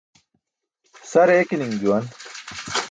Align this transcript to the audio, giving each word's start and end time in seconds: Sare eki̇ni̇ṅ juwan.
Sare 1.11 1.33
eki̇ni̇ṅ 1.41 1.73
juwan. 1.79 2.05